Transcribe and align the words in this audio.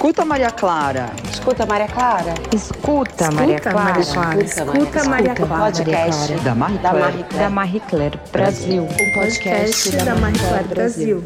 Escuta, 0.00 0.24
Maria 0.24 0.50
Clara. 0.50 1.12
Escuta, 1.30 1.66
Maria 1.66 1.86
Clara. 1.86 2.32
Escuta, 2.54 3.30
Maria 3.30 3.60
Clara. 3.60 4.00
Escuta, 4.00 5.04
Maria 5.04 5.34
Clara. 5.34 5.64
Podcast 5.66 6.32
Da 6.36 6.54
Marie 6.54 6.78
da 6.78 6.88
Claire. 6.88 7.04
Marie 7.04 7.38
Da. 7.38 7.50
Marie 7.50 7.80
Claire 7.80 8.20
Brasil. 8.32 8.82
Um 8.84 9.12
podcast 9.12 9.90
da 9.90 10.14
Marie 10.14 10.38
Claire 10.38 10.68
Brasil. 10.68 11.24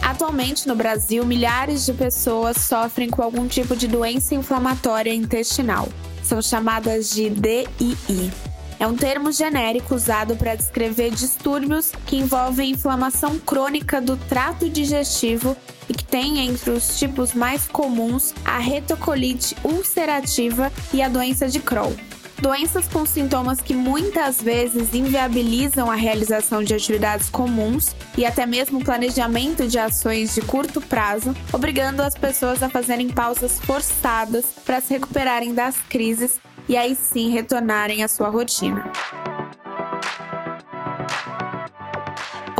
Atualmente, 0.00 0.66
no 0.66 0.74
Brasil, 0.74 1.26
milhares 1.26 1.84
de 1.84 1.92
pessoas 1.92 2.56
sofrem 2.56 3.10
com 3.10 3.22
algum 3.22 3.46
tipo 3.46 3.76
de 3.76 3.86
doença 3.86 4.34
inflamatória 4.34 5.12
intestinal. 5.12 5.90
São 6.22 6.40
chamadas 6.40 7.10
de 7.10 7.28
DII. 7.28 8.51
É 8.82 8.86
um 8.88 8.96
termo 8.96 9.30
genérico 9.30 9.94
usado 9.94 10.34
para 10.34 10.56
descrever 10.56 11.12
distúrbios 11.12 11.92
que 12.04 12.16
envolvem 12.16 12.72
inflamação 12.72 13.38
crônica 13.38 14.00
do 14.00 14.16
trato 14.16 14.68
digestivo 14.68 15.56
e 15.88 15.94
que 15.94 16.02
tem 16.02 16.40
entre 16.40 16.70
os 16.70 16.98
tipos 16.98 17.32
mais 17.32 17.68
comuns 17.68 18.34
a 18.44 18.58
retocolite 18.58 19.54
ulcerativa 19.62 20.72
e 20.92 21.00
a 21.00 21.08
doença 21.08 21.46
de 21.46 21.60
Crohn. 21.60 21.92
Doenças 22.40 22.88
com 22.88 23.06
sintomas 23.06 23.60
que 23.60 23.72
muitas 23.72 24.42
vezes 24.42 24.92
inviabilizam 24.92 25.88
a 25.88 25.94
realização 25.94 26.60
de 26.64 26.74
atividades 26.74 27.30
comuns 27.30 27.94
e 28.18 28.26
até 28.26 28.44
mesmo 28.46 28.82
planejamento 28.82 29.68
de 29.68 29.78
ações 29.78 30.34
de 30.34 30.40
curto 30.40 30.80
prazo, 30.80 31.36
obrigando 31.52 32.02
as 32.02 32.16
pessoas 32.16 32.64
a 32.64 32.68
fazerem 32.68 33.08
pausas 33.08 33.60
forçadas 33.60 34.44
para 34.66 34.80
se 34.80 34.92
recuperarem 34.92 35.54
das 35.54 35.76
crises 35.88 36.40
e 36.68 36.76
aí 36.76 36.94
sim 36.94 37.30
retornarem 37.30 38.02
à 38.02 38.08
sua 38.08 38.28
rotina. 38.28 38.90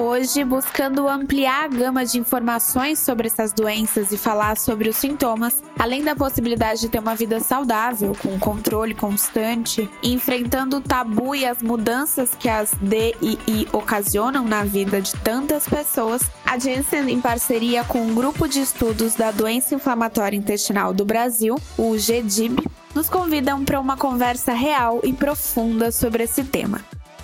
Hoje, 0.04 0.44
buscando 0.44 1.08
ampliar 1.08 1.64
a 1.64 1.68
gama 1.68 2.04
de 2.04 2.18
informações 2.18 2.98
sobre 2.98 3.28
essas 3.28 3.52
doenças 3.52 4.10
e 4.10 4.18
falar 4.18 4.56
sobre 4.56 4.88
os 4.88 4.96
sintomas, 4.96 5.62
além 5.78 6.02
da 6.02 6.16
possibilidade 6.16 6.80
de 6.80 6.88
ter 6.88 6.98
uma 6.98 7.14
vida 7.14 7.38
saudável, 7.40 8.12
com 8.20 8.38
controle 8.38 8.94
constante, 8.94 9.88
enfrentando 10.02 10.78
o 10.78 10.80
tabu 10.80 11.34
e 11.34 11.46
as 11.46 11.62
mudanças 11.62 12.34
que 12.34 12.48
as 12.48 12.72
DII 12.82 13.68
ocasionam 13.72 14.44
na 14.44 14.64
vida 14.64 15.00
de 15.00 15.12
tantas 15.16 15.68
pessoas, 15.68 16.22
a 16.44 16.58
Janssen, 16.58 17.08
em 17.08 17.20
parceria 17.20 17.84
com 17.84 18.04
o 18.04 18.14
Grupo 18.14 18.48
de 18.48 18.60
Estudos 18.60 19.14
da 19.14 19.30
Doença 19.30 19.74
Inflamatória 19.74 20.36
Intestinal 20.36 20.92
do 20.92 21.04
Brasil, 21.04 21.56
o 21.78 21.96
GDIB, 21.96 22.71
nos 22.94 23.08
convidam 23.08 23.64
para 23.64 23.80
uma 23.80 23.96
conversa 23.96 24.52
real 24.52 25.00
e 25.02 25.12
profunda 25.12 25.90
sobre 25.90 26.24
esse 26.24 26.44
tema. 26.44 26.80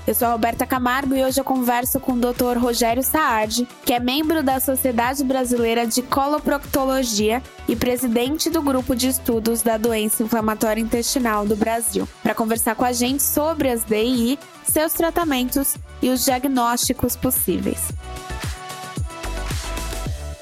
Eu 0.06 0.14
sou 0.14 0.26
a 0.26 0.32
Roberta 0.32 0.66
Camargo 0.66 1.14
e 1.14 1.22
hoje 1.22 1.38
eu 1.38 1.44
converso 1.44 2.00
com 2.00 2.12
o 2.12 2.18
Dr. 2.18 2.56
Rogério 2.56 3.02
Saad, 3.02 3.68
que 3.84 3.92
é 3.92 4.00
membro 4.00 4.42
da 4.42 4.58
Sociedade 4.58 5.22
Brasileira 5.22 5.86
de 5.86 6.00
Coloproctologia 6.00 7.42
e 7.68 7.76
presidente 7.76 8.48
do 8.48 8.62
Grupo 8.62 8.96
de 8.96 9.08
Estudos 9.08 9.60
da 9.60 9.76
Doença 9.76 10.22
Inflamatória 10.22 10.80
Intestinal 10.80 11.44
do 11.44 11.54
Brasil, 11.54 12.08
para 12.22 12.34
conversar 12.34 12.74
com 12.74 12.86
a 12.86 12.92
gente 12.92 13.22
sobre 13.22 13.68
as 13.68 13.84
DI, 13.84 14.38
seus 14.64 14.94
tratamentos 14.94 15.76
e 16.00 16.08
os 16.08 16.24
diagnósticos 16.24 17.14
possíveis. 17.14 17.92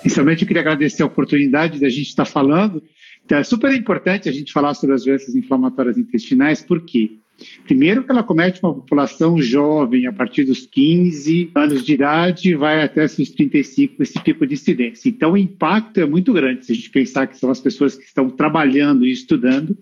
Inicialmente, 0.05 0.43
eu 0.43 0.47
queria 0.47 0.63
agradecer 0.63 1.03
a 1.03 1.07
oportunidade 1.07 1.81
da 1.81 1.89
gente 1.89 2.07
estar 2.07 2.25
falando. 2.25 2.81
Então, 3.27 3.39
é 3.39 3.43
super 3.43 3.75
importante 3.75 4.29
a 4.29 4.33
gente 4.33 4.53
falar 4.53 4.73
sobre 4.75 4.95
as 4.95 5.05
doenças 5.05 5.35
inflamatórias 5.35 5.99
intestinais, 5.99 6.63
por 6.63 6.83
quê? 6.83 7.19
Primeiro, 7.65 8.05
que 8.05 8.13
ela 8.13 8.23
comete 8.23 8.63
uma 8.63 8.73
população 8.73 9.43
jovem, 9.43 10.07
a 10.07 10.13
partir 10.13 10.45
dos 10.45 10.65
15 10.65 11.51
anos 11.53 11.85
de 11.85 11.95
idade, 11.95 12.55
vai 12.55 12.85
até 12.85 13.07
seus 13.09 13.31
35, 13.31 14.01
esse 14.01 14.15
tipo 14.23 14.47
de 14.47 14.55
incidência. 14.55 15.09
Então, 15.09 15.33
o 15.33 15.37
impacto 15.37 15.99
é 15.99 16.07
muito 16.07 16.33
grande, 16.33 16.65
se 16.65 16.73
a 16.73 16.75
gente 16.77 16.89
pensar 16.89 17.27
que 17.27 17.37
são 17.37 17.51
as 17.51 17.59
pessoas 17.59 17.97
que 17.97 18.05
estão 18.05 18.31
trabalhando 18.31 19.05
e 19.05 19.11
estudando. 19.11 19.77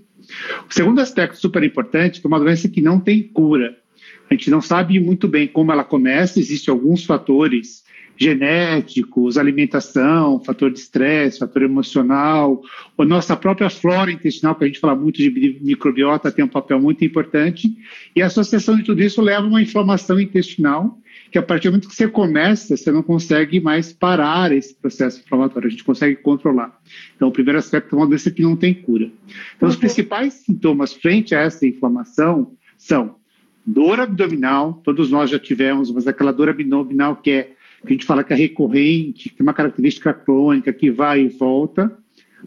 O 0.67 0.73
segundo 0.73 1.01
aspecto 1.01 1.39
super 1.39 1.63
importante 1.63 2.19
é 2.19 2.21
que 2.23 2.27
é 2.27 2.29
uma 2.29 2.41
doença 2.41 2.67
que 2.67 2.81
não 2.81 2.99
tem 2.99 3.23
cura. 3.23 3.77
A 4.31 4.33
gente 4.33 4.51
não 4.51 4.63
sabe 4.63 4.99
muito 4.99 5.29
bem 5.29 5.47
como 5.47 5.71
ela 5.71 5.85
começa, 5.85 6.41
existem 6.41 6.73
alguns 6.73 7.05
fatores 7.05 7.84
genéticos, 8.17 9.37
alimentação, 9.37 10.41
fator 10.41 10.71
de 10.71 10.79
estresse, 10.79 11.39
fator 11.39 11.63
emocional, 11.63 12.63
a 12.97 13.05
nossa 13.05 13.37
própria 13.37 13.69
flora 13.69 14.11
intestinal, 14.11 14.55
que 14.55 14.65
a 14.65 14.67
gente 14.67 14.81
fala 14.81 14.95
muito 14.95 15.17
de 15.17 15.59
microbiota, 15.61 16.31
tem 16.31 16.45
um 16.45 16.49
papel 16.49 16.81
muito 16.81 17.05
importante, 17.05 17.77
e 18.15 18.23
a 18.23 18.27
associação 18.27 18.77
de 18.77 18.85
tudo 18.85 19.03
isso 19.03 19.21
leva 19.21 19.45
a 19.45 19.49
uma 19.49 19.63
inflamação 19.63 20.21
intestinal, 20.21 20.99
que 21.31 21.39
a 21.39 21.43
partir 21.43 21.69
do 21.69 21.73
momento 21.73 21.89
que 21.89 21.97
você 21.97 22.07
começa, 22.07 22.77
você 22.77 22.93
não 22.93 23.03
consegue 23.03 23.61
mais 23.61 23.93
parar 23.93 24.53
esse 24.53 24.73
processo 24.75 25.21
inflamatório, 25.21 25.67
a 25.67 25.71
gente 25.71 25.83
consegue 25.83 26.15
controlar. 26.17 26.79
Então, 27.17 27.29
o 27.29 27.33
primeiro 27.33 27.59
aspecto 27.59 27.95
é 27.95 27.99
uma 27.99 28.07
doença 28.07 28.31
que 28.31 28.43
não 28.43 28.55
tem 28.55 28.73
cura. 28.73 29.11
Então, 29.57 29.69
os 29.69 29.75
principais 29.75 30.35
sintomas 30.35 30.93
frente 30.93 31.35
a 31.35 31.41
essa 31.41 31.67
inflamação 31.67 32.53
são 32.79 33.17
dor 33.67 33.99
abdominal, 33.99 34.81
todos 34.85 35.11
nós 35.11 35.31
já 35.31 35.39
tivemos, 35.39 35.91
mas 35.91 36.07
aquela 36.07 36.33
dor 36.33 36.51
abdominal 36.51 37.17
que 37.17 37.31
é 37.31 37.54
que 37.85 37.93
a 37.93 37.97
gente 37.97 38.07
fala 38.07 38.25
que 38.25 38.33
é 38.33 38.37
recorrente, 38.37 39.29
que 39.29 39.41
é 39.41 39.43
uma 39.43 39.55
característica 39.55 40.13
crônica, 40.13 40.73
que 40.73 40.91
vai 40.91 41.23
e 41.23 41.29
volta, 41.29 41.97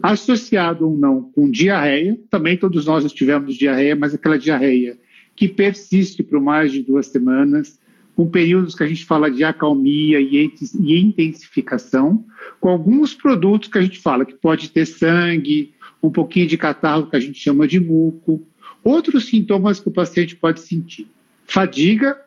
associado 0.02 0.88
ou 0.88 0.96
não 0.96 1.22
com 1.22 1.50
diarreia, 1.50 2.18
também 2.30 2.56
todos 2.56 2.86
nós 2.86 3.04
já 3.04 3.10
tivemos 3.10 3.54
diarreia, 3.54 3.96
mas 3.96 4.14
aquela 4.14 4.38
diarreia 4.38 4.98
que 5.34 5.48
persiste 5.48 6.22
por 6.22 6.40
mais 6.40 6.72
de 6.72 6.82
duas 6.82 7.06
semanas, 7.06 7.78
com 8.16 8.28
períodos 8.28 8.74
que 8.74 8.82
a 8.82 8.86
gente 8.86 9.04
fala 9.04 9.30
de 9.30 9.44
acalmia 9.44 10.20
e 10.20 10.52
intensificação, 10.98 12.24
com 12.58 12.68
alguns 12.68 13.14
produtos 13.14 13.68
que 13.68 13.78
a 13.78 13.82
gente 13.82 14.00
fala 14.00 14.24
que 14.24 14.34
pode 14.34 14.70
ter 14.70 14.86
sangue, 14.86 15.72
um 16.02 16.10
pouquinho 16.10 16.48
de 16.48 16.58
catarro 16.58 17.08
que 17.08 17.16
a 17.16 17.20
gente 17.20 17.38
chama 17.38 17.68
de 17.68 17.78
muco, 17.78 18.44
outros 18.82 19.26
sintomas 19.26 19.78
que 19.78 19.88
o 19.88 19.92
paciente 19.92 20.34
pode 20.34 20.60
sentir: 20.60 21.06
fadiga, 21.46 22.20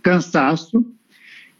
cansaço, 0.00 0.86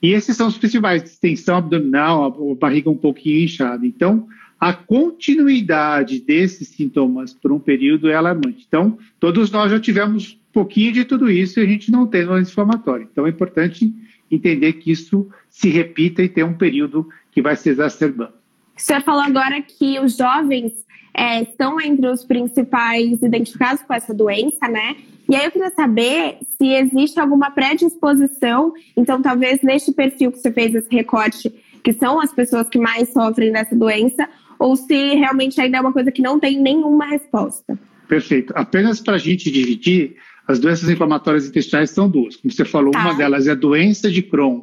e 0.03 0.13
esses 0.13 0.37
são 0.37 0.49
os 0.49 0.59
principais: 0.59 1.03
distensão 1.03 1.57
abdominal, 1.57 2.25
a 2.25 2.55
barriga 2.55 2.91
um 2.91 2.97
pouquinho 2.97 3.45
inchada. 3.45 3.87
Então, 3.87 4.27
a 4.59 4.73
continuidade 4.73 6.21
desses 6.21 6.69
sintomas 6.69 7.33
por 7.33 7.53
um 7.53 7.59
período 7.59 8.09
é 8.09 8.15
alarmante. 8.15 8.65
Então, 8.67 8.99
todos 9.19 9.51
nós 9.51 9.71
já 9.71 9.81
tivemos 9.81 10.35
um 10.35 10.53
pouquinho 10.53 10.93
de 10.93 11.05
tudo 11.05 11.31
isso 11.31 11.59
e 11.59 11.63
a 11.63 11.67
gente 11.67 11.91
não 11.91 12.07
tem 12.07 12.27
doença 12.27 12.51
inflamatória. 12.51 13.09
Então, 13.11 13.27
é 13.27 13.31
importante 13.31 13.93
entender 14.31 14.75
que 14.75 14.91
isso 14.91 15.29
se 15.49 15.69
repita 15.69 16.23
e 16.23 16.29
tem 16.29 16.45
um 16.45 16.55
período 16.55 17.09
que 17.33 17.43
vai 17.43 17.57
se 17.57 17.71
exacerbando. 17.71 18.40
O 18.81 18.83
senhor 18.83 19.03
falou 19.03 19.21
agora 19.21 19.61
que 19.61 20.01
os 20.01 20.17
jovens 20.17 20.73
é, 21.15 21.43
estão 21.43 21.79
entre 21.79 22.07
os 22.07 22.25
principais 22.25 23.23
identificados 23.23 23.83
com 23.83 23.93
essa 23.93 24.15
doença, 24.15 24.67
né? 24.69 24.97
E 25.29 25.37
aí 25.37 25.45
eu 25.45 25.51
queria 25.51 25.71
saber 25.71 26.39
se 26.57 26.67
existe 26.67 27.21
alguma 27.21 27.51
predisposição, 27.51 28.73
então 28.97 29.21
talvez 29.21 29.61
neste 29.63 29.93
perfil 29.93 30.33
que 30.33 30.39
você 30.39 30.51
fez 30.51 30.75
esse 30.75 30.89
recorte, 30.91 31.53
que 31.85 31.93
são 31.93 32.21
as 32.21 32.33
pessoas 32.33 32.69
que 32.71 32.79
mais 32.79 33.13
sofrem 33.13 33.53
dessa 33.53 33.77
doença, 33.77 34.27
ou 34.59 34.75
se 34.75 35.15
realmente 35.15 35.61
ainda 35.61 35.77
é 35.77 35.81
uma 35.81 35.93
coisa 35.93 36.11
que 36.11 36.23
não 36.23 36.41
tem 36.41 36.59
nenhuma 36.59 37.07
resposta. 37.07 37.79
Perfeito. 38.09 38.53
Apenas 38.57 38.99
para 39.01 39.15
a 39.15 39.19
gente 39.19 39.51
dividir, 39.51 40.17
as 40.49 40.59
doenças 40.59 40.89
inflamatórias 40.89 41.47
intestinais 41.47 41.91
são 41.91 42.09
duas. 42.09 42.37
Como 42.37 42.53
você 42.53 42.65
falou, 42.65 42.91
Tá. 42.91 43.01
uma 43.01 43.15
delas 43.15 43.47
é 43.47 43.53
a 43.53 43.55
doença 43.55 44.11
de 44.11 44.23
Crohn, 44.23 44.63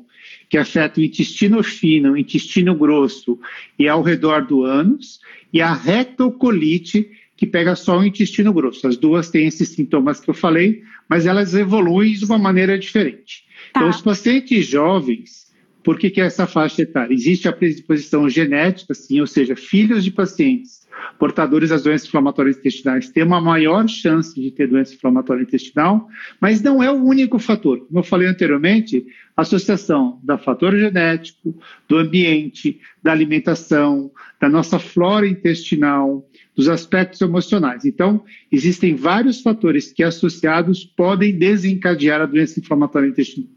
que 0.49 0.57
afeta 0.57 0.99
o 0.99 1.03
intestino 1.03 1.61
fino, 1.63 2.13
o 2.13 2.17
intestino 2.17 2.73
grosso 2.75 3.39
e 3.77 3.87
ao 3.87 4.01
redor 4.01 4.45
do 4.45 4.63
ânus, 4.63 5.19
e 5.51 5.61
a 5.61 5.73
retocolite, 5.73 7.09
que 7.35 7.45
pega 7.45 7.75
só 7.75 7.99
o 7.99 8.05
intestino 8.05 8.53
grosso. 8.53 8.87
As 8.87 8.97
duas 8.97 9.29
têm 9.29 9.47
esses 9.47 9.69
sintomas 9.69 10.19
que 10.19 10.29
eu 10.29 10.33
falei, 10.33 10.83
mas 11.07 11.25
elas 11.25 11.53
evoluem 11.53 12.13
de 12.13 12.25
uma 12.25 12.37
maneira 12.37 12.77
diferente. 12.77 13.43
Tá. 13.73 13.79
Então, 13.79 13.89
os 13.89 14.01
pacientes 14.01 14.65
jovens, 14.65 15.46
por 15.87 15.97
que, 15.97 16.09
que 16.09 16.19
é 16.19 16.25
essa 16.25 16.45
faixa 16.45 16.81
etária? 16.81 17.13
Existe 17.13 17.47
a 17.47 17.53
predisposição 17.53 18.27
genética, 18.27 18.93
sim, 18.93 19.21
ou 19.21 19.25
seja, 19.25 19.55
filhos 19.55 20.03
de 20.03 20.11
pacientes 20.11 20.85
portadores 21.17 21.69
das 21.69 21.83
doenças 21.83 22.09
inflamatórias 22.09 22.57
intestinais 22.57 23.09
têm 23.09 23.23
uma 23.23 23.39
maior 23.39 23.87
chance 23.87 24.35
de 24.35 24.51
ter 24.51 24.67
doença 24.67 24.93
inflamatória 24.93 25.43
intestinal, 25.43 26.09
mas 26.41 26.61
não 26.61 26.83
é 26.83 26.91
o 26.91 27.01
único 27.01 27.39
fator. 27.39 27.87
Como 27.87 27.99
eu 27.99 28.03
falei 28.03 28.27
anteriormente, 28.27 29.05
a 29.37 29.43
associação 29.43 30.19
da 30.21 30.37
fator 30.37 30.77
genético, 30.77 31.57
do 31.87 31.97
ambiente, 31.97 32.81
da 33.01 33.13
alimentação, 33.13 34.11
da 34.41 34.49
nossa 34.49 34.79
flora 34.79 35.25
intestinal, 35.25 36.29
dos 36.53 36.67
aspectos 36.67 37.21
emocionais. 37.21 37.85
Então, 37.85 38.25
existem 38.51 38.93
vários 38.93 39.39
fatores 39.39 39.93
que 39.93 40.03
associados 40.03 40.83
podem 40.83 41.37
desencadear 41.37 42.19
a 42.19 42.25
doença 42.25 42.59
inflamatória 42.59 43.07
intestinal. 43.07 43.56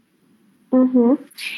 Uhum. 0.71 1.17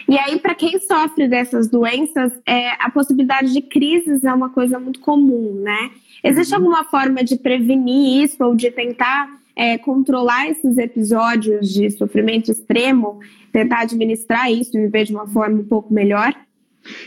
E 0.10 0.18
aí, 0.18 0.40
para 0.40 0.56
quem 0.56 0.80
sofre 0.80 1.28
dessas 1.28 1.70
doenças, 1.70 2.32
é, 2.48 2.72
a 2.84 2.90
possibilidade 2.90 3.54
de 3.54 3.62
crises 3.62 4.24
é 4.24 4.34
uma 4.34 4.50
coisa 4.50 4.80
muito 4.80 5.00
comum, 5.00 5.62
né? 5.62 5.92
Existe 6.24 6.56
alguma 6.56 6.84
forma 6.86 7.24
de 7.24 7.36
prevenir 7.38 8.24
isso 8.24 8.44
ou 8.44 8.56
de 8.56 8.72
tentar 8.72 9.30
é, 9.56 9.78
controlar 9.78 10.50
esses 10.50 10.78
episódios 10.78 11.72
de 11.72 11.92
sofrimento 11.92 12.52
extremo, 12.52 13.20
tentar 13.52 13.82
administrar 13.82 14.52
isso 14.52 14.76
e 14.76 14.82
viver 14.82 15.06
de 15.06 15.14
uma 15.14 15.28
forma 15.28 15.60
um 15.60 15.66
pouco 15.66 15.94
melhor? 15.94 16.34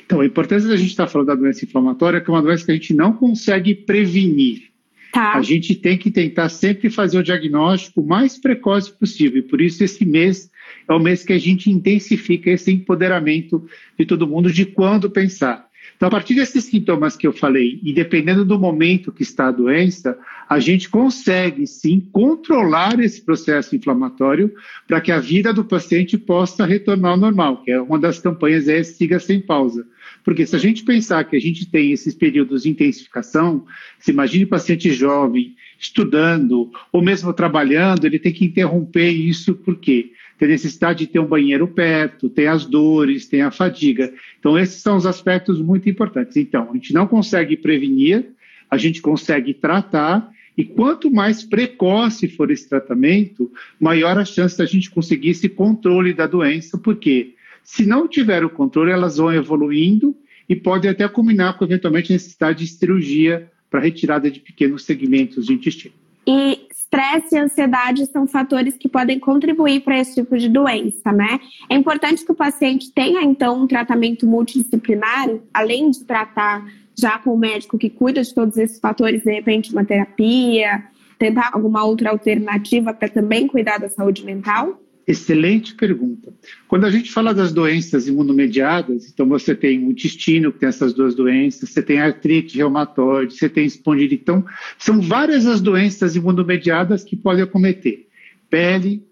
Então, 0.05 0.21
a 0.21 0.27
importância 0.27 0.69
da 0.69 0.77
gente 0.77 0.91
estar 0.91 1.07
falando 1.07 1.29
da 1.29 1.35
doença 1.35 1.65
inflamatória 1.65 2.19
é 2.19 2.21
que 2.21 2.31
é 2.31 2.33
uma 2.33 2.43
doença 2.43 2.65
que 2.65 2.71
a 2.71 2.75
gente 2.75 2.95
não 2.95 3.13
consegue 3.13 3.75
prevenir. 3.75 4.71
Tá. 5.13 5.35
A 5.35 5.43
gente 5.43 5.75
tem 5.75 5.99
que 5.99 6.11
tentar 6.11 6.49
sempre 6.49 6.91
fazer 6.91 7.19
o 7.19 7.23
diagnóstico 7.23 8.01
o 8.01 8.07
mais 8.07 8.39
precoce 8.39 8.93
possível. 8.93 9.39
E 9.39 9.43
por 9.43 9.61
isso, 9.61 9.83
esse 9.83 10.05
mês 10.05 10.51
é 10.89 10.93
o 10.93 10.99
mês 10.99 11.25
que 11.25 11.33
a 11.33 11.39
gente 11.39 11.71
intensifica 11.71 12.51
esse 12.51 12.73
empoderamento 12.73 13.67
de 13.99 14.07
todo 14.07 14.27
mundo 14.27 14.53
de 14.53 14.67
quando 14.67 15.11
pensar. 15.11 15.67
Então, 15.97 16.09
a 16.09 16.11
partir 16.11 16.35
desses 16.35 16.65
sintomas 16.65 17.17
que 17.17 17.27
eu 17.27 17.33
falei, 17.33 17.81
e 17.83 17.91
dependendo 17.91 18.45
do 18.45 18.59
momento 18.59 19.11
que 19.11 19.23
está 19.23 19.49
a 19.49 19.53
doença, 19.53 20.19
a 20.49 20.59
gente 20.59 20.91
consegue 20.91 21.67
sim 21.67 22.01
controlar 22.13 23.01
esse 23.01 23.25
processo 23.25 23.75
inflamatório 23.75 24.53
para 24.87 25.01
que 25.01 25.11
a 25.11 25.19
vida 25.19 25.55
do 25.55 25.65
paciente 25.65 26.19
possa 26.19 26.67
retornar 26.67 27.13
ao 27.13 27.17
normal, 27.17 27.63
que 27.63 27.71
é 27.71 27.81
uma 27.81 27.99
das 27.99 28.19
campanhas 28.19 28.69
é 28.69 28.83
Siga 28.83 29.19
Sem 29.19 29.41
Pausa. 29.41 29.87
Porque 30.23 30.45
se 30.45 30.55
a 30.55 30.59
gente 30.59 30.85
pensar 30.85 31.25
que 31.25 31.37
a 31.37 31.41
gente 31.41 31.71
tem 31.71 31.93
esses 31.93 32.15
períodos 32.15 32.65
de 32.65 32.71
intensificação, 32.71 33.65
se 33.99 34.11
imagine 34.11 34.45
paciente 34.45 34.93
jovem 34.93 35.55
estudando 35.79 36.71
ou 36.93 37.03
mesmo 37.03 37.33
trabalhando, 37.33 38.05
ele 38.05 38.19
tem 38.19 38.33
que 38.33 38.45
interromper 38.45 39.11
isso, 39.11 39.55
por 39.55 39.77
quê? 39.77 40.13
Tem 40.39 40.49
necessidade 40.49 41.01
de 41.01 41.07
ter 41.07 41.19
um 41.19 41.27
banheiro 41.27 41.67
perto, 41.67 42.29
tem 42.29 42.47
as 42.47 42.67
dores, 42.67 43.27
tem 43.27 43.43
a 43.43 43.51
fadiga. 43.51 44.13
Então, 44.39 44.59
esses 44.59 44.83
são 44.83 44.97
os 44.97 45.07
aspectos 45.07 45.61
muito 45.61 45.89
importantes. 45.89 46.37
Então, 46.37 46.69
a 46.71 46.75
gente 46.75 46.93
não 46.93 47.07
consegue 47.07 47.57
prevenir, 47.57 48.27
a 48.71 48.77
gente 48.77 49.01
consegue 49.01 49.55
tratar, 49.55 50.31
e 50.57 50.65
quanto 50.65 51.11
mais 51.11 51.43
precoce 51.43 52.29
for 52.29 52.51
esse 52.51 52.69
tratamento, 52.69 53.51
maior 53.79 54.19
a 54.19 54.25
chance 54.25 54.57
da 54.57 54.65
gente 54.65 54.91
conseguir 54.91 55.31
esse 55.31 55.49
controle 55.49 56.13
da 56.13 56.27
doença, 56.27 56.79
porque 56.79 57.35
se 57.63 57.85
não 57.85 58.07
tiver 58.07 58.45
o 58.45 58.51
controle, 58.51 58.91
elas 58.91 59.17
vão 59.17 59.33
evoluindo 59.33 60.17
e 60.49 60.55
podem 60.55 60.91
até 60.91 61.07
culminar 61.09 61.59
com, 61.59 61.65
eventualmente, 61.65 62.13
necessidade 62.13 62.65
de 62.65 62.71
cirurgia 62.71 63.51
para 63.69 63.81
retirada 63.81 64.31
de 64.31 64.41
pequenos 64.41 64.85
segmentos 64.85 65.47
de 65.47 65.53
intestino. 65.53 65.95
E 66.27 66.66
estresse 66.87 67.35
e 67.35 67.39
ansiedade 67.39 68.07
são 68.07 68.27
fatores 68.27 68.77
que 68.77 68.89
podem 68.89 69.19
contribuir 69.19 69.81
para 69.81 69.99
esse 69.99 70.15
tipo 70.15 70.39
de 70.39 70.49
doença, 70.49 71.13
né? 71.13 71.41
É 71.69 71.75
importante 71.75 72.25
que 72.25 72.33
o 72.33 72.35
paciente 72.35 72.93
tenha, 72.93 73.23
então, 73.23 73.63
um 73.63 73.67
tratamento 73.67 74.27
multidisciplinar, 74.27 75.29
além 75.53 75.91
de 75.91 76.05
tratar 76.05 76.65
já 76.99 77.19
com 77.19 77.35
o 77.35 77.39
médico 77.39 77.77
que 77.77 77.91
cuida 77.91 78.23
de 78.23 78.33
todos 78.33 78.57
esses 78.57 78.79
fatores, 78.79 79.23
de 79.23 79.33
repente, 79.33 79.73
uma 79.73 79.85
terapia, 79.85 80.85
tentar 81.19 81.51
alguma 81.53 81.85
outra 81.85 82.11
alternativa 82.11 82.95
para 82.95 83.09
também 83.09 83.47
cuidar 83.47 83.79
da 83.79 83.89
saúde 83.89 84.25
mental? 84.25 84.81
Excelente 85.07 85.73
pergunta. 85.75 86.35
Quando 86.67 86.85
a 86.85 86.91
gente 86.91 87.13
fala 87.13 87.33
das 87.33 87.53
doenças 87.53 88.09
imunomediadas, 88.09 89.09
então 89.09 89.29
você 89.29 89.55
tem 89.55 89.87
o 89.87 89.93
intestino 89.93 90.53
que 90.53 90.59
tem 90.59 90.69
essas 90.69 90.93
duas 90.93 91.15
doenças, 91.15 91.71
você 91.71 91.81
tem 91.81 92.01
artrite 92.01 92.57
reumatoide, 92.57 93.35
você 93.35 93.49
tem 93.49 93.65
espondilite. 93.65 94.23
Então, 94.23 94.45
são 94.77 95.01
várias 95.01 95.47
as 95.47 95.61
doenças 95.61 96.17
imunomediadas 96.17 97.05
que 97.05 97.15
podem 97.15 97.45
acometer. 97.45 98.09
Pele, 98.51 99.07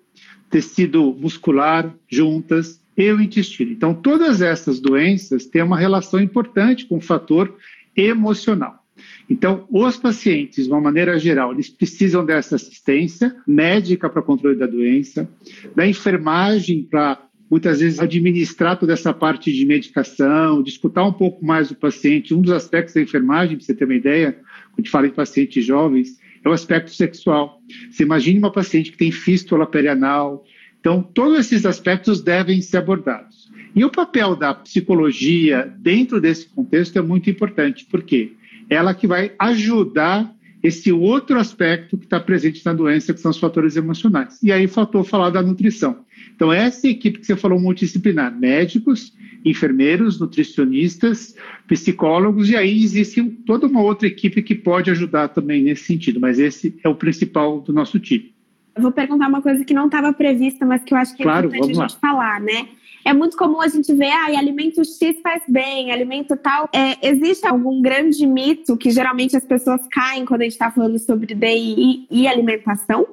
tecido 0.51 1.17
muscular, 1.17 1.95
juntas 2.09 2.81
e 2.97 3.13
o 3.13 3.21
intestino. 3.21 3.71
Então, 3.71 3.95
todas 3.95 4.41
essas 4.41 4.81
doenças 4.81 5.47
têm 5.47 5.63
uma 5.63 5.79
relação 5.79 6.21
importante 6.21 6.87
com 6.87 6.97
o 6.97 7.01
fator 7.01 7.57
emocional. 7.97 8.84
Então, 9.29 9.67
os 9.71 9.97
pacientes, 9.97 10.67
de 10.67 10.71
uma 10.71 10.81
maneira 10.81 11.19
geral, 11.19 11.53
eles 11.53 11.69
precisam 11.69 12.25
dessa 12.25 12.57
assistência 12.57 13.35
médica 13.47 14.09
para 14.09 14.23
controle 14.23 14.57
da 14.57 14.67
doença, 14.67 15.29
da 15.75 15.87
enfermagem 15.87 16.83
para 16.83 17.23
muitas 17.51 17.81
vezes 17.81 18.01
administrar 18.01 18.79
toda 18.79 18.93
essa 18.93 19.13
parte 19.13 19.53
de 19.53 19.65
medicação, 19.65 20.63
de 20.63 20.71
escutar 20.71 21.05
um 21.05 21.13
pouco 21.13 21.45
mais 21.45 21.71
o 21.71 21.75
paciente. 21.75 22.35
Um 22.35 22.41
dos 22.41 22.53
aspectos 22.53 22.95
da 22.95 23.03
enfermagem, 23.03 23.57
para 23.57 23.65
você 23.65 23.75
ter 23.75 23.85
uma 23.85 23.95
ideia, 23.95 24.33
quando 24.33 24.79
a 24.79 24.83
gente 24.83 24.91
fala 24.91 25.07
em 25.07 25.11
pacientes 25.11 25.65
jovens, 25.65 26.19
é 26.45 26.49
o 26.49 26.53
aspecto 26.53 26.91
sexual. 26.91 27.61
Você 27.91 28.03
imagine 28.03 28.39
uma 28.39 28.53
paciente 28.53 28.91
que 28.91 28.99
tem 28.99 29.11
fístula 29.11 29.67
perianal. 29.67 30.45
Então, 30.81 31.03
todos 31.03 31.39
esses 31.39 31.65
aspectos 31.65 32.21
devem 32.21 32.61
ser 32.61 32.79
abordados. 32.79 33.51
E 33.75 33.85
o 33.85 33.91
papel 33.91 34.37
da 34.37 34.55
psicologia 34.55 35.73
dentro 35.79 36.21
desse 36.21 36.49
contexto 36.49 36.99
é 36.99 37.03
muito 37.03 37.31
importante. 37.31 37.87
Por 37.87 38.03
quê? 38.03 38.33
Ela 38.69 38.95
que 38.95 39.07
vai 39.07 39.33
ajudar 39.39 40.35
esse 40.63 40.91
outro 40.91 41.39
aspecto 41.39 41.99
que 41.99 42.05
está 42.05 42.19
presente 42.19 42.65
na 42.65 42.73
doença, 42.73 43.13
que 43.13 43.21
são 43.21 43.31
os 43.31 43.39
fatores 43.39 43.77
emocionais. 43.77 44.43
E 44.43 44.51
aí 44.51 44.67
faltou 44.67 45.05
falar 45.05 45.29
da 45.29 45.43
nutrição. 45.43 46.05
Então, 46.35 46.51
essa 46.51 46.89
equipe 46.89 47.19
que 47.19 47.27
você 47.27 47.37
falou 47.37 47.61
multidisciplinar, 47.61 48.35
médicos, 48.35 49.13
enfermeiros, 49.45 50.19
nutricionistas, 50.19 51.37
psicólogos, 51.69 52.49
e 52.49 52.57
aí 52.57 52.83
existe 52.83 53.23
toda 53.47 53.67
uma 53.67 53.83
outra 53.83 54.09
equipe 54.09 54.43
que 54.43 54.55
pode 54.55 54.91
ajudar 54.91 55.29
também 55.29 55.63
nesse 55.63 55.85
sentido, 55.85 56.19
mas 56.19 56.39
esse 56.39 56.75
é 56.83 56.89
o 56.89 56.95
principal 56.95 57.61
do 57.61 57.73
nosso 57.73 58.01
time. 58.01 58.33
Eu 58.75 58.83
vou 58.83 58.91
perguntar 58.91 59.29
uma 59.29 59.43
coisa 59.43 59.65
que 59.65 59.75
não 59.75 59.87
estava 59.87 60.13
prevista, 60.15 60.65
mas 60.65 60.83
que 60.83 60.95
eu 60.95 60.99
acho 60.99 61.15
que 61.15 61.23
é 61.23 61.25
claro, 61.25 61.49
importante 61.49 61.79
a 61.79 61.87
gente 61.87 62.01
falar, 62.01 62.41
né? 62.41 62.69
É 63.05 63.13
muito 63.13 63.37
comum 63.37 63.61
a 63.61 63.69
gente 63.69 63.93
ver, 63.93 64.11
ah, 64.11 64.39
alimento 64.39 64.85
X 64.85 65.21
faz 65.23 65.43
bem, 65.47 65.93
alimento 65.93 66.37
tal. 66.37 66.69
É, 66.73 67.09
existe 67.09 67.47
algum 67.47 67.83
grande 67.83 68.27
mito 68.27 68.77
que 68.77 68.91
geralmente 68.91 69.37
as 69.37 69.45
pessoas 69.45 69.81
caem 69.91 70.25
quando 70.25 70.41
a 70.41 70.45
gente 70.45 70.53
está 70.53 70.71
falando 70.71 70.99
sobre 70.99 71.35
DI 71.35 72.07
e 72.11 72.27
alimentação? 72.27 73.07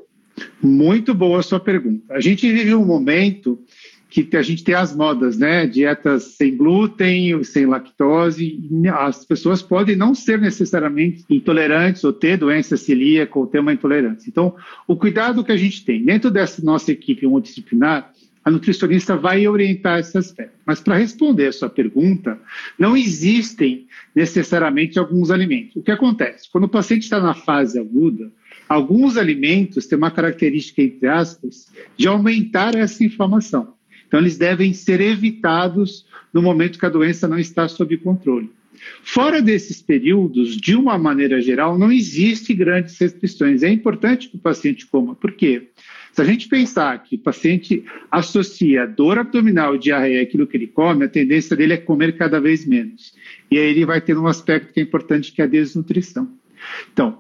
Muito 0.62 1.14
boa 1.14 1.40
a 1.40 1.44
sua 1.44 1.60
pergunta. 1.60 2.02
A 2.14 2.20
gente 2.20 2.52
vive 2.52 2.74
um 2.74 2.86
momento 2.86 3.60
que 4.12 4.36
a 4.36 4.42
gente 4.42 4.64
tem 4.64 4.76
as 4.76 4.94
modas, 4.94 5.38
né? 5.38 5.66
Dietas 5.66 6.36
sem 6.36 6.58
glúten, 6.58 7.42
sem 7.46 7.66
lactose. 7.66 8.60
As 8.94 9.24
pessoas 9.24 9.62
podem 9.62 9.96
não 9.96 10.14
ser 10.14 10.38
necessariamente 10.38 11.24
intolerantes 11.30 12.04
ou 12.04 12.12
ter 12.12 12.38
doença 12.38 12.76
celíaca 12.76 13.40
ou 13.40 13.48
ter 13.48 13.60
uma 13.60 13.72
intolerância. 13.72 14.30
Então, 14.30 14.54
o 14.86 14.98
cuidado 14.98 15.46
que 15.46 15.52
a 15.54 15.58
gente 15.58 15.86
tem 15.86 16.04
dentro 16.04 16.30
dessa 16.30 16.62
nossa 16.62 16.92
equipe 16.92 17.26
multidisciplinar 17.26 18.12
a 18.44 18.50
nutricionista 18.50 19.16
vai 19.16 19.48
orientar 19.48 20.00
esse 20.00 20.18
aspecto. 20.18 20.56
Mas 20.66 20.80
para 20.80 20.98
responder 20.98 21.48
a 21.48 21.52
sua 21.52 21.70
pergunta, 21.70 22.40
não 22.78 22.98
existem 22.98 23.88
necessariamente 24.16 24.98
alguns 24.98 25.30
alimentos. 25.30 25.76
O 25.76 25.84
que 25.84 25.92
acontece? 25.92 26.50
Quando 26.52 26.64
o 26.64 26.70
paciente 26.70 27.04
está 27.04 27.20
na 27.20 27.34
fase 27.34 27.80
aguda, 27.80 28.32
alguns 28.68 29.16
alimentos 29.18 29.86
têm 29.86 29.98
uma 29.98 30.12
característica, 30.12 30.82
entre 30.82 31.08
aspas, 31.08 31.72
de 31.96 32.08
aumentar 32.08 32.76
essa 32.76 33.04
inflamação. 33.04 33.76
Então, 34.08 34.20
eles 34.20 34.38
devem 34.38 34.74
ser 34.74 35.00
evitados 35.00 36.06
no 36.34 36.42
momento 36.42 36.80
que 36.80 36.86
a 36.86 36.90
doença 36.90 37.28
não 37.28 37.38
está 37.40 37.68
sob 37.68 37.96
controle. 37.98 38.52
Fora 39.04 39.42
desses 39.42 39.82
períodos, 39.82 40.56
de 40.58 40.76
uma 40.76 40.98
maneira 40.98 41.42
geral, 41.42 41.78
não 41.78 41.92
existe 41.92 42.54
grandes 42.54 42.98
restrições. 42.98 43.64
É 43.64 43.70
importante 43.70 44.30
que 44.30 44.36
o 44.36 44.40
paciente 44.40 44.86
coma. 44.88 45.16
Por 45.16 45.32
quê? 45.34 45.70
Se 46.14 46.22
a 46.22 46.26
gente 46.26 46.50
pensar 46.50 47.02
que 47.04 47.16
o 47.16 47.20
paciente 47.20 47.86
associa 48.10 48.86
dor 48.86 49.18
abdominal 49.18 49.76
e 49.76 49.80
diarreia 49.80 50.22
àquilo 50.22 50.46
que 50.46 50.58
ele 50.58 50.68
come, 50.68 51.06
a 51.06 51.10
tendência 51.10 51.56
dele 51.56 51.74
é 51.74 51.78
comer 51.78 52.18
cada 52.18 52.40
vez 52.40 52.66
menos. 52.66 53.14
E 53.50 53.58
aí 53.58 53.66
ele 53.66 53.86
vai 53.86 54.02
ter 54.02 54.18
um 54.18 54.28
aspecto 54.28 54.74
que 54.74 54.82
é 54.82 54.84
importante, 54.84 55.32
que 55.32 55.42
é 55.42 55.46
a 55.46 55.48
desnutrição. 55.48 56.30
Então, 56.92 57.20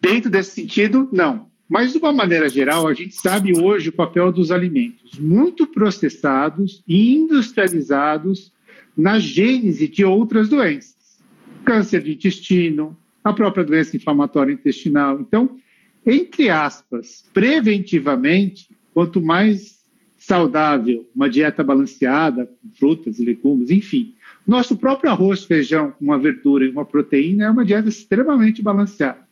dentro 0.00 0.30
desse 0.30 0.52
sentido, 0.52 1.08
não. 1.12 1.50
Mas, 1.68 1.92
de 1.92 1.98
uma 1.98 2.12
maneira 2.12 2.48
geral, 2.48 2.86
a 2.86 2.94
gente 2.94 3.14
sabe 3.14 3.58
hoje 3.58 3.90
o 3.90 3.92
papel 3.92 4.32
dos 4.32 4.50
alimentos 4.50 5.18
muito 5.18 5.66
processados 5.66 6.82
e 6.86 7.14
industrializados 7.14 8.52
na 8.96 9.18
gênese 9.18 9.88
de 9.88 10.04
outras 10.04 10.48
doenças. 10.48 11.20
Câncer 11.64 12.02
de 12.02 12.12
intestino, 12.12 12.96
a 13.22 13.32
própria 13.32 13.64
doença 13.64 13.96
inflamatória 13.96 14.52
intestinal. 14.52 15.20
Então, 15.20 15.58
entre 16.04 16.50
aspas, 16.50 17.24
preventivamente, 17.32 18.68
quanto 18.92 19.20
mais 19.20 19.82
saudável 20.18 21.08
uma 21.14 21.28
dieta 21.28 21.64
balanceada, 21.64 22.46
com 22.46 22.70
frutas 22.76 23.18
e 23.18 23.24
legumes, 23.24 23.70
enfim. 23.70 24.14
Nosso 24.46 24.76
próprio 24.76 25.10
arroz, 25.10 25.44
feijão, 25.44 25.94
uma 26.00 26.18
verdura 26.18 26.64
e 26.64 26.70
uma 26.70 26.84
proteína 26.84 27.44
é 27.44 27.50
uma 27.50 27.64
dieta 27.64 27.88
extremamente 27.88 28.62
balanceada. 28.62 29.22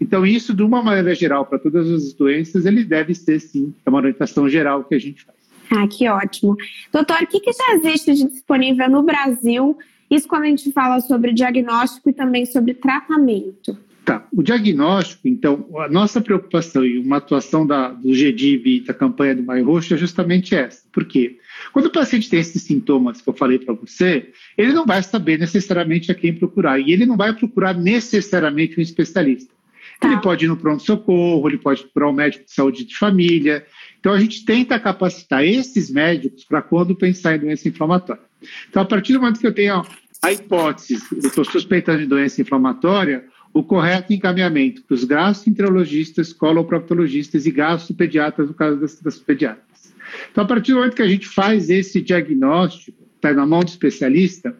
Então, 0.00 0.26
isso, 0.26 0.52
de 0.52 0.62
uma 0.62 0.82
maneira 0.82 1.14
geral, 1.14 1.46
para 1.46 1.58
todas 1.58 1.88
as 1.88 2.12
doenças, 2.12 2.66
ele 2.66 2.84
deve 2.84 3.14
ser, 3.14 3.40
sim, 3.40 3.74
é 3.84 3.90
uma 3.90 3.98
orientação 3.98 4.48
geral 4.48 4.84
que 4.84 4.94
a 4.94 4.98
gente 4.98 5.24
faz. 5.24 5.43
Ah, 5.70 5.86
que 5.88 6.08
ótimo. 6.08 6.56
Doutor, 6.92 7.22
o 7.22 7.26
que, 7.26 7.40
que 7.40 7.52
já 7.52 7.74
existe 7.74 8.14
de 8.14 8.28
disponível 8.28 8.88
no 8.90 9.02
Brasil? 9.02 9.76
Isso 10.10 10.28
quando 10.28 10.44
a 10.44 10.48
gente 10.48 10.70
fala 10.72 11.00
sobre 11.00 11.32
diagnóstico 11.32 12.10
e 12.10 12.12
também 12.12 12.46
sobre 12.46 12.74
tratamento. 12.74 13.76
Tá, 14.04 14.28
o 14.30 14.42
diagnóstico, 14.42 15.26
então, 15.26 15.66
a 15.78 15.88
nossa 15.88 16.20
preocupação 16.20 16.84
e 16.84 16.98
uma 16.98 17.16
atuação 17.16 17.66
da, 17.66 17.88
do 17.88 18.10
GDIB 18.10 18.76
e 18.76 18.80
da 18.80 18.92
campanha 18.92 19.34
do 19.34 19.42
Maio 19.42 19.64
Roxo 19.64 19.94
é 19.94 19.96
justamente 19.96 20.54
essa. 20.54 20.82
Por 20.92 21.06
quê? 21.06 21.38
Quando 21.72 21.86
o 21.86 21.90
paciente 21.90 22.28
tem 22.28 22.38
esses 22.38 22.62
sintomas 22.62 23.22
que 23.22 23.28
eu 23.28 23.32
falei 23.32 23.58
para 23.58 23.72
você, 23.72 24.30
ele 24.58 24.74
não 24.74 24.84
vai 24.84 25.02
saber 25.02 25.38
necessariamente 25.38 26.12
a 26.12 26.14
quem 26.14 26.34
procurar 26.34 26.78
e 26.78 26.92
ele 26.92 27.06
não 27.06 27.16
vai 27.16 27.32
procurar 27.32 27.72
necessariamente 27.72 28.78
um 28.78 28.82
especialista. 28.82 29.54
Tá. 30.00 30.08
Ele 30.08 30.20
pode 30.20 30.44
ir 30.44 30.48
no 30.48 30.56
pronto-socorro, 30.56 31.48
ele 31.48 31.58
pode 31.58 31.84
para 31.92 32.08
o 32.08 32.12
médico 32.12 32.44
de 32.44 32.52
saúde 32.52 32.84
de 32.84 32.96
família. 32.96 33.64
Então, 33.98 34.12
a 34.12 34.18
gente 34.18 34.44
tenta 34.44 34.78
capacitar 34.78 35.44
esses 35.44 35.90
médicos 35.90 36.44
para 36.44 36.60
quando 36.60 36.94
pensar 36.94 37.36
em 37.36 37.40
doença 37.40 37.68
inflamatória. 37.68 38.22
Então, 38.68 38.82
a 38.82 38.84
partir 38.84 39.12
do 39.12 39.20
momento 39.20 39.40
que 39.40 39.46
eu 39.46 39.54
tenho 39.54 39.82
a 40.22 40.32
hipótese, 40.32 40.98
eu 41.12 41.18
estou 41.18 41.44
suspeitando 41.44 42.00
de 42.00 42.06
doença 42.06 42.40
inflamatória, 42.40 43.24
o 43.52 43.62
correto 43.62 44.12
encaminhamento 44.12 44.82
para 44.82 44.94
os 44.94 45.04
gastroenterologistas, 45.04 46.32
coloproctologistas 46.32 47.46
e 47.46 47.50
gastropediatras, 47.50 48.48
no 48.48 48.54
caso 48.54 48.80
das, 48.80 49.00
das 49.00 49.18
pediatras. 49.18 49.94
Então, 50.30 50.44
a 50.44 50.46
partir 50.46 50.72
do 50.72 50.78
momento 50.78 50.96
que 50.96 51.02
a 51.02 51.08
gente 51.08 51.28
faz 51.28 51.70
esse 51.70 52.00
diagnóstico, 52.00 53.04
está 53.14 53.32
na 53.32 53.46
mão 53.46 53.60
do 53.60 53.68
especialista, 53.68 54.56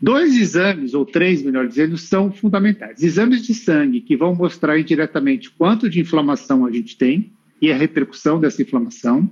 dois 0.00 0.36
exames, 0.36 0.94
ou 0.94 1.04
três, 1.04 1.42
melhor 1.42 1.66
dizendo, 1.66 1.96
são 1.96 2.30
fundamentais. 2.30 3.02
Exames 3.02 3.46
de 3.46 3.54
sangue, 3.54 4.00
que 4.00 4.16
vão 4.16 4.34
mostrar 4.34 4.78
indiretamente 4.78 5.50
quanto 5.50 5.88
de 5.88 6.00
inflamação 6.00 6.66
a 6.66 6.70
gente 6.70 6.96
tem 6.96 7.32
e 7.60 7.72
a 7.72 7.76
repercussão 7.76 8.38
dessa 8.38 8.62
inflamação. 8.62 9.28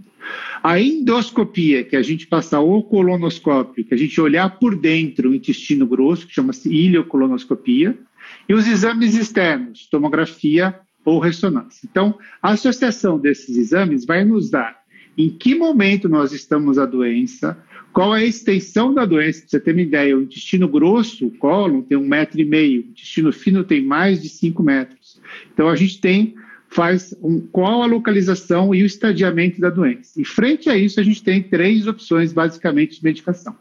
A 0.63 0.81
endoscopia, 0.81 1.85
que 1.85 1.97
a 1.97 2.03
gente 2.03 2.27
passa 2.27 2.59
o 2.59 2.83
colonoscópio, 2.83 3.85
que 3.85 3.93
a 3.95 3.99
gente 3.99 4.19
olhar 4.21 4.59
por 4.59 4.75
dentro 4.75 5.31
o 5.31 5.35
intestino 5.35 5.87
grosso, 5.87 6.27
que 6.27 6.35
chama-se 6.35 6.73
ileocolonoscopia 6.73 7.99
e 8.49 8.55
os 8.55 8.67
exames 8.67 9.15
externos, 9.15 9.87
tomografia 9.87 10.75
ou 11.05 11.19
ressonância. 11.19 11.87
Então, 11.91 12.19
a 12.43 12.53
associação 12.53 13.19
desses 13.19 13.57
exames 13.59 14.07
vai 14.07 14.25
nos 14.25 14.51
dar 14.51 14.83
em 15.17 15.29
que 15.31 15.55
momento 15.55 16.09
nós 16.09 16.33
estamos 16.33 16.79
a 16.79 16.87
doença, 16.87 17.57
qual 17.95 18.15
é 18.15 18.23
a 18.23 18.25
extensão 18.25 18.93
da 18.93 19.07
doença. 19.07 19.41
Para 19.41 19.49
você 19.51 19.61
ter 19.61 19.71
uma 19.71 19.81
ideia, 19.81 20.19
o 20.19 20.23
intestino 20.23 20.67
grosso, 20.67 21.29
o 21.29 21.31
cólon, 21.31 21.81
tem 21.81 21.97
um 21.97 22.07
metro 22.07 22.41
e 22.41 22.45
meio, 22.45 22.83
o 22.83 22.91
intestino 22.91 23.33
fino 23.33 23.63
tem 23.63 23.81
mais 23.81 24.21
de 24.21 24.29
cinco 24.29 24.65
metros. 24.65 25.21
Então, 25.53 25.69
a 25.69 25.77
gente 25.77 26.01
tem 26.01 26.35
faz 26.69 27.15
um, 27.23 27.41
qual 27.41 27.83
a 27.83 27.87
localização 27.87 28.75
e 28.75 28.83
o 28.83 28.87
estadiamento 28.87 29.61
da 29.61 29.71
doença. 29.71 30.21
E 30.21 30.25
frente 30.25 30.69
a 30.69 30.77
isso, 30.77 30.99
a 30.99 31.05
gente 31.05 31.23
tem 31.23 31.41
três 31.41 31.87
opções, 31.87 32.33
basicamente, 32.33 32.97
de 32.97 33.05
medicação. 33.05 33.57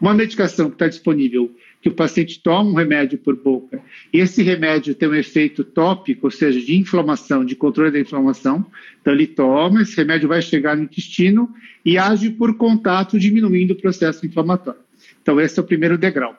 Uma 0.00 0.14
medicação 0.14 0.70
que 0.70 0.76
está 0.76 0.88
disponível 0.88 1.54
que 1.80 1.88
o 1.88 1.92
paciente 1.92 2.40
toma 2.42 2.70
um 2.70 2.74
remédio 2.74 3.18
por 3.18 3.36
boca 3.36 3.80
e 4.12 4.18
esse 4.18 4.42
remédio 4.42 4.94
tem 4.94 5.08
um 5.08 5.14
efeito 5.14 5.62
tópico, 5.62 6.26
ou 6.26 6.30
seja, 6.30 6.60
de 6.60 6.76
inflamação, 6.76 7.44
de 7.44 7.54
controle 7.54 7.90
da 7.90 8.00
inflamação. 8.00 8.66
Então 9.00 9.12
ele 9.12 9.26
toma, 9.26 9.82
esse 9.82 9.96
remédio 9.96 10.28
vai 10.28 10.42
chegar 10.42 10.76
no 10.76 10.84
intestino 10.84 11.48
e 11.84 11.96
age 11.96 12.30
por 12.30 12.56
contato, 12.56 13.18
diminuindo 13.18 13.72
o 13.72 13.76
processo 13.76 14.26
inflamatório. 14.26 14.80
Então 15.22 15.40
esse 15.40 15.58
é 15.58 15.62
o 15.62 15.66
primeiro 15.66 15.96
degrau. 15.96 16.34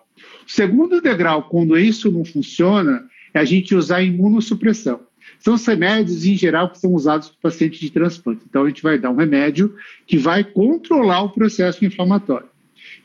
O 0.45 0.51
segundo 0.51 1.01
degrau, 1.01 1.43
quando 1.43 1.77
isso 1.77 2.11
não 2.11 2.25
funciona, 2.25 3.07
é 3.33 3.39
a 3.39 3.45
gente 3.45 3.75
usar 3.75 4.01
imunossupressão. 4.01 5.01
São 5.39 5.53
os 5.53 5.65
remédios, 5.65 6.25
em 6.25 6.35
geral, 6.35 6.69
que 6.69 6.79
são 6.79 6.93
usados 6.93 7.29
para 7.29 7.51
paciente 7.51 7.79
de 7.79 7.91
transplante. 7.91 8.43
Então, 8.49 8.63
a 8.63 8.67
gente 8.67 8.81
vai 8.81 8.97
dar 8.97 9.11
um 9.11 9.15
remédio 9.15 9.75
que 10.05 10.17
vai 10.17 10.43
controlar 10.43 11.21
o 11.21 11.29
processo 11.29 11.85
inflamatório. 11.85 12.47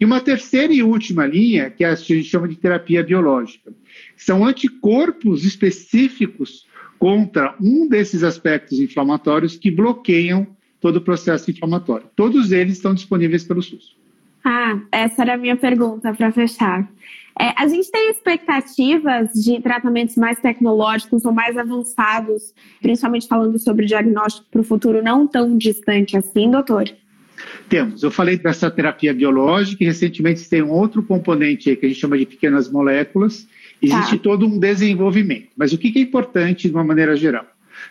E 0.03 0.05
uma 0.05 0.21
terceira 0.21 0.73
e 0.73 0.83
última 0.83 1.25
linha, 1.25 1.71
que 1.71 1.85
a 1.85 1.95
gente 1.95 2.25
chama 2.25 2.49
de 2.49 2.57
terapia 2.57 3.05
biológica, 3.05 3.73
são 4.17 4.45
anticorpos 4.45 5.45
específicos 5.45 6.67
contra 6.99 7.55
um 7.61 7.87
desses 7.89 8.25
aspectos 8.25 8.81
inflamatórios 8.81 9.57
que 9.57 9.71
bloqueiam 9.71 10.45
todo 10.81 10.97
o 10.97 11.01
processo 11.01 11.53
inflamatório. 11.53 12.09
Todos 12.17 12.51
eles 12.51 12.79
estão 12.79 12.93
disponíveis 12.93 13.45
pelo 13.45 13.63
SUS. 13.63 13.97
Ah, 14.45 14.81
essa 14.91 15.23
era 15.23 15.35
a 15.35 15.37
minha 15.37 15.55
pergunta 15.55 16.13
para 16.13 16.33
fechar. 16.33 16.91
É, 17.39 17.55
a 17.57 17.69
gente 17.69 17.89
tem 17.89 18.11
expectativas 18.11 19.31
de 19.35 19.61
tratamentos 19.61 20.17
mais 20.17 20.37
tecnológicos 20.41 21.25
ou 21.25 21.33
mais 21.33 21.57
avançados, 21.57 22.53
principalmente 22.81 23.29
falando 23.29 23.57
sobre 23.57 23.87
diagnóstico 23.87 24.49
para 24.51 24.63
o 24.63 24.65
futuro 24.65 25.01
não 25.01 25.29
tão 25.29 25.57
distante 25.57 26.17
assim, 26.17 26.51
doutor? 26.51 26.93
Temos. 27.69 28.03
Eu 28.03 28.11
falei 28.11 28.37
dessa 28.37 28.71
terapia 28.71 29.15
biológica 29.15 29.83
e 29.83 29.87
recentemente 29.87 30.49
tem 30.49 30.63
um 30.63 30.71
outro 30.71 31.03
componente 31.03 31.71
aí 31.71 31.77
que 31.77 31.87
a 31.87 31.89
gente 31.89 32.01
chama 32.01 32.19
de 32.19 32.27
pequenas 32.27 32.71
moléculas. 32.71 33.47
Existe 33.81 34.17
tá. 34.17 34.23
todo 34.23 34.47
um 34.47 34.59
desenvolvimento. 34.59 35.49
Mas 35.57 35.73
o 35.73 35.79
que 35.79 35.99
é 35.99 36.03
importante 36.03 36.69
de 36.69 36.75
uma 36.75 36.85
maneira 36.85 37.17
geral? 37.17 37.47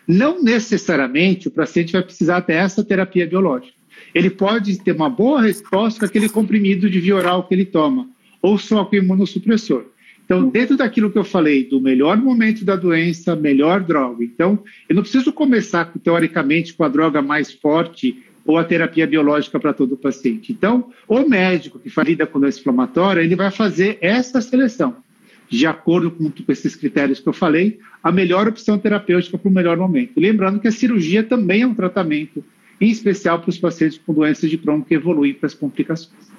Não 0.08 0.42
necessariamente 0.42 1.48
o 1.48 1.52
paciente 1.52 1.94
vai 1.94 2.04
precisar 2.04 2.42
ter 2.42 2.54
essa 2.54 2.84
terapia 2.84 3.28
biológica. 3.28 3.74
Ele 4.14 4.30
pode 4.30 4.82
ter 4.82 4.94
uma 4.94 5.10
boa 5.10 5.42
resposta 5.42 6.00
com 6.00 6.06
aquele 6.06 6.30
comprimido 6.30 6.90
de 6.90 7.00
via 7.00 7.16
oral 7.16 7.48
que 7.48 7.54
ele 7.54 7.66
toma, 7.66 8.10
ou 8.42 8.58
só 8.58 8.84
com 8.86 8.96
imunossupressor. 8.96 9.86
Então, 10.26 10.48
dentro 10.48 10.78
daquilo 10.78 11.12
que 11.12 11.18
eu 11.18 11.26
falei, 11.26 11.66
do 11.66 11.82
melhor 11.82 12.16
momento 12.16 12.64
da 12.64 12.78
doença, 12.78 13.36
melhor 13.36 13.82
droga. 13.82 14.24
Então, 14.24 14.64
eu 14.88 14.96
não 14.96 15.02
preciso 15.02 15.34
começar, 15.34 15.92
teoricamente, 16.02 16.74
com 16.74 16.86
a 16.86 16.88
droga 16.88 17.22
mais 17.22 17.52
forte 17.52 18.18
ou 18.46 18.58
a 18.58 18.64
terapia 18.64 19.08
biológica 19.08 19.60
para 19.60 19.74
todo 19.74 19.94
o 19.94 19.98
paciente. 19.98 20.52
Então, 20.52 20.92
o 21.08 21.28
médico 21.28 21.80
que 21.80 21.92
lida 22.04 22.26
com 22.26 22.40
doença 22.40 22.60
inflamatória, 22.60 23.22
ele 23.22 23.36
vai 23.36 23.52
fazer 23.52 23.98
essa 24.02 24.42
seleção, 24.42 24.98
de 25.50 25.66
acordo 25.68 26.12
com, 26.12 26.30
com 26.30 26.52
esses 26.52 26.76
critérios 26.76 27.20
que 27.20 27.28
eu 27.28 27.34
falei, 27.34 27.80
a 28.04 28.12
melhor 28.12 28.48
opção 28.48 28.78
terapêutica 28.78 29.38
para 29.38 29.50
o 29.50 29.54
melhor 29.54 29.78
momento. 29.78 30.20
Lembrando 30.20 30.60
que 30.60 30.68
a 30.68 30.72
cirurgia 30.72 31.24
também 31.24 31.62
é 31.62 31.68
um 31.68 31.76
tratamento, 31.76 32.44
em 32.80 32.90
especial 32.90 33.40
para 33.40 33.50
os 33.50 33.58
pacientes 33.58 34.00
com 34.04 34.14
doenças 34.14 34.50
de 34.50 34.58
Crohn 34.58 34.82
que 34.82 34.96
evoluem 34.96 35.34
para 35.34 35.48
as 35.48 35.54
complicações. 35.54 36.32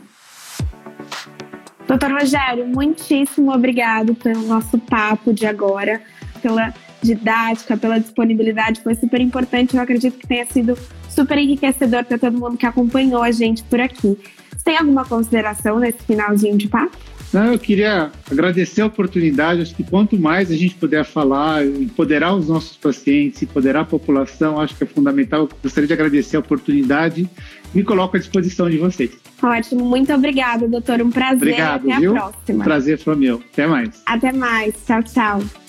Doutor 1.87 2.12
Rogério, 2.12 2.66
muitíssimo 2.66 3.52
obrigado 3.52 4.14
pelo 4.14 4.42
nosso 4.47 4.78
papo 4.78 5.32
de 5.32 5.47
agora, 5.47 6.00
pela 6.40 6.73
didática, 7.02 7.76
pela 7.76 7.99
disponibilidade, 7.99 8.80
foi 8.80 8.94
super 8.94 9.21
importante. 9.21 9.76
Eu 9.76 9.82
acredito 9.82 10.18
que 10.18 10.26
tenha 10.26 10.47
sido 10.47 10.78
super 11.11 11.37
enriquecedor 11.38 12.04
para 12.04 12.18
todo 12.18 12.38
mundo 12.38 12.56
que 12.56 12.66
acompanhou 12.66 13.23
a 13.23 13.30
gente 13.30 13.62
por 13.64 13.80
aqui. 13.80 14.16
Você 14.50 14.64
tem 14.64 14.78
alguma 14.78 15.04
consideração 15.04 15.78
nesse 15.78 16.02
finalzinho 16.04 16.56
de 16.56 16.68
papo? 16.68 16.97
Não, 17.32 17.52
eu 17.52 17.59
queria 17.59 18.12
agradecer 18.30 18.82
a 18.82 18.87
oportunidade. 18.87 19.62
Acho 19.62 19.75
que 19.75 19.82
quanto 19.82 20.18
mais 20.18 20.50
a 20.50 20.54
gente 20.54 20.75
puder 20.75 21.02
falar, 21.02 21.64
empoderar 21.66 22.35
os 22.35 22.47
nossos 22.47 22.76
pacientes, 22.76 23.42
empoderar 23.42 23.80
a 23.80 23.85
população, 23.85 24.61
acho 24.61 24.76
que 24.76 24.85
é 24.85 24.87
fundamental. 24.87 25.49
Gostaria 25.62 25.87
de 25.87 25.94
agradecer 25.94 26.37
a 26.37 26.40
oportunidade. 26.40 27.28
Me 27.75 27.82
coloco 27.82 28.16
à 28.16 28.21
disposição 28.21 28.68
de 28.68 28.76
vocês. 28.76 29.12
Ótimo, 29.42 29.85
muito 29.85 30.12
obrigada, 30.12 30.68
doutor. 30.68 31.00
Um 31.00 31.11
prazer. 31.11 31.37
Obrigado, 31.37 31.90
Até 31.90 32.00
viu? 32.00 32.16
a 32.16 32.21
próxima. 32.21 32.64
Prazer 32.64 32.99
foi 32.99 33.16
meu. 33.16 33.42
Até 33.52 33.66
mais. 33.66 34.02
Até 34.04 34.30
mais. 34.30 34.75
Tchau, 34.87 35.02
tchau. 35.02 35.62